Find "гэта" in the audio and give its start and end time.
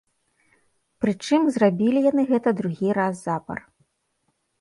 2.31-2.49